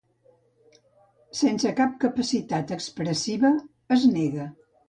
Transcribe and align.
Sense 1.41 1.75
capacitat 1.81 2.75
expressiva 2.79 3.55
es 3.99 4.09
nega. 4.19 4.53